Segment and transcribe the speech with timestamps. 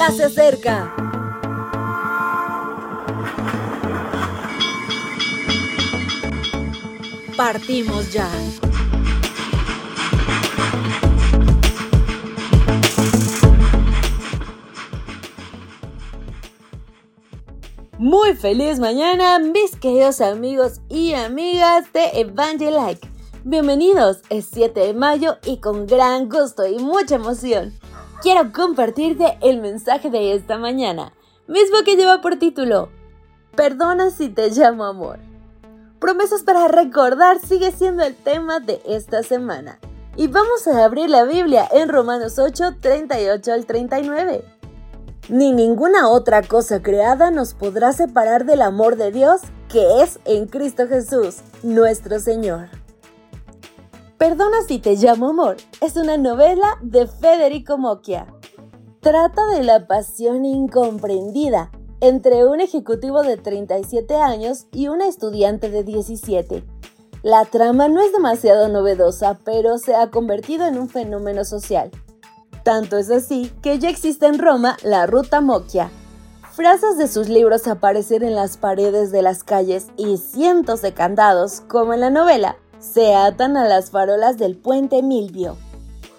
[0.00, 0.94] ya se acerca.
[7.36, 8.26] Partimos ya.
[17.98, 23.06] Muy feliz mañana, mis queridos amigos y amigas de Evangelike.
[23.44, 27.78] Bienvenidos, es 7 de mayo y con gran gusto y mucha emoción
[28.22, 31.12] quiero compartirte el mensaje de esta mañana,
[31.46, 32.90] mismo que lleva por título
[33.56, 35.18] Perdona si te llamo amor.
[35.98, 39.78] Promesas para recordar sigue siendo el tema de esta semana.
[40.16, 44.44] Y vamos a abrir la Biblia en Romanos 8, 38 al 39
[45.30, 50.46] ni ninguna otra cosa creada nos podrá separar del amor de Dios que es en
[50.46, 52.79] Cristo Jesús, nuestro Señor.
[54.20, 58.26] Perdona si te llamo amor es una novela de Federico Mocchia.
[59.00, 61.70] Trata de la pasión incomprendida
[62.02, 66.62] entre un ejecutivo de 37 años y una estudiante de 17.
[67.22, 71.90] La trama no es demasiado novedosa, pero se ha convertido en un fenómeno social.
[72.62, 75.90] Tanto es así que ya existe en Roma la Ruta Mocchia.
[76.52, 81.62] Frases de sus libros aparecen en las paredes de las calles y cientos de candados,
[81.62, 85.56] como en la novela, se atan a las farolas del puente Milvio.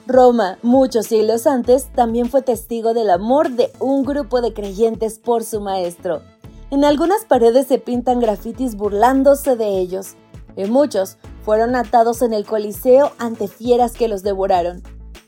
[0.08, 5.44] Roma, muchos siglos antes, también fue testigo del amor de un grupo de creyentes por
[5.44, 6.22] su maestro.
[6.70, 10.16] En algunas paredes se pintan grafitis burlándose de ellos,
[10.56, 14.81] y muchos fueron atados en el Coliseo ante fieras que los devoraron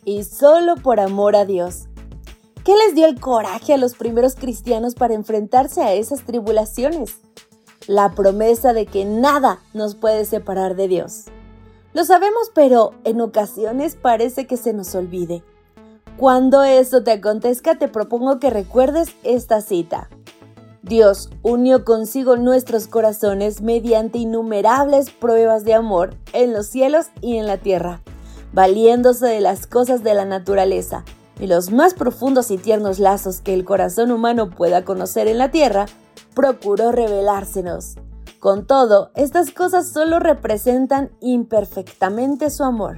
[0.05, 1.87] y solo por amor a Dios.
[2.63, 7.17] ¿Qué les dio el coraje a los primeros cristianos para enfrentarse a esas tribulaciones?
[7.87, 11.25] La promesa de que nada nos puede separar de Dios.
[11.93, 15.43] Lo sabemos, pero en ocasiones parece que se nos olvide.
[16.17, 20.09] Cuando eso te acontezca, te propongo que recuerdes esta cita.
[20.81, 27.47] Dios unió consigo nuestros corazones mediante innumerables pruebas de amor en los cielos y en
[27.47, 28.01] la tierra
[28.53, 31.03] valiéndose de las cosas de la naturaleza
[31.39, 35.49] y los más profundos y tiernos lazos que el corazón humano pueda conocer en la
[35.49, 35.87] tierra,
[36.33, 37.95] procuró revelársenos.
[38.39, 42.97] Con todo, estas cosas solo representan imperfectamente su amor.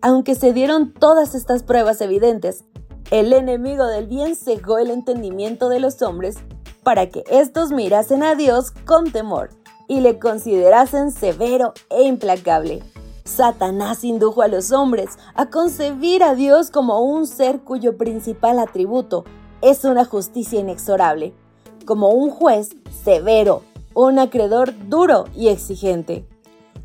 [0.00, 2.64] Aunque se dieron todas estas pruebas evidentes,
[3.10, 6.36] el enemigo del bien cegó el entendimiento de los hombres
[6.82, 9.50] para que éstos mirasen a Dios con temor
[9.86, 12.82] y le considerasen severo e implacable.
[13.24, 19.24] Satanás indujo a los hombres a concebir a Dios como un ser cuyo principal atributo
[19.60, 21.34] es una justicia inexorable,
[21.84, 22.70] como un juez
[23.04, 23.62] severo,
[23.94, 26.26] un acreedor duro y exigente.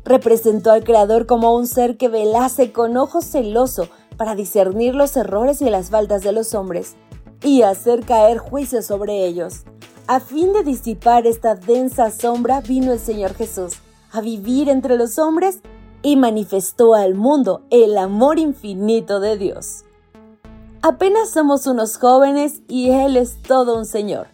[0.04, 5.62] Representó al Creador como un ser que velase con ojo celoso para discernir los errores
[5.62, 6.96] y las faltas de los hombres
[7.42, 9.64] y hacer caer juicio sobre ellos.
[10.06, 13.74] A fin de disipar esta densa sombra vino el Señor Jesús
[14.12, 15.60] a vivir entre los hombres
[16.02, 19.84] y manifestó al mundo el amor infinito de Dios.
[20.80, 24.28] Apenas somos unos jóvenes y Él es todo un Señor.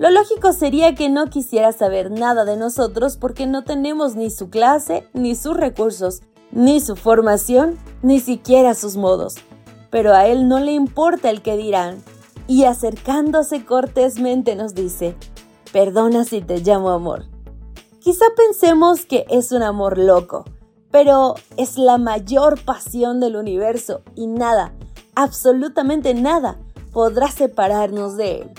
[0.00, 4.48] Lo lógico sería que no quisiera saber nada de nosotros porque no tenemos ni su
[4.48, 6.22] clase, ni sus recursos,
[6.52, 9.34] ni su formación, ni siquiera sus modos.
[9.90, 12.02] Pero a Él no le importa el que dirán,
[12.46, 15.16] y acercándose cortésmente nos dice,
[15.70, 17.26] perdona si te llamo amor.
[17.98, 20.46] Quizá pensemos que es un amor loco,
[20.90, 24.72] pero es la mayor pasión del universo y nada,
[25.14, 26.58] absolutamente nada,
[26.90, 28.50] podrá separarnos de él.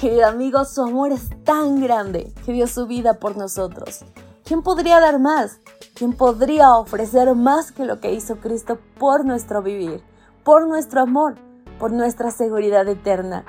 [0.00, 4.00] Querido amigo, su amor es tan grande que dio su vida por nosotros.
[4.46, 5.58] ¿Quién podría dar más?
[5.94, 10.02] ¿Quién podría ofrecer más que lo que hizo Cristo por nuestro vivir,
[10.42, 11.34] por nuestro amor,
[11.78, 13.44] por nuestra seguridad eterna?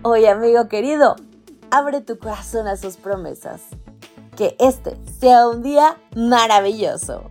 [0.00, 1.14] Hoy, amigo querido,
[1.70, 3.60] abre tu corazón a sus promesas
[4.34, 7.28] que este sea un día maravilloso.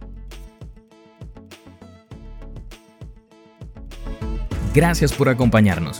[4.72, 6.00] Gracias por acompañarnos.